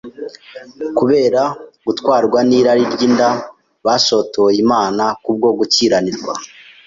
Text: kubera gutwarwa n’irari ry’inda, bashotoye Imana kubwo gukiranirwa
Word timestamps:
kubera 0.97 1.41
gutwarwa 1.85 2.39
n’irari 2.47 2.83
ry’inda, 2.93 3.29
bashotoye 3.85 4.57
Imana 4.65 5.03
kubwo 5.23 5.47
gukiranirwa 5.57 6.33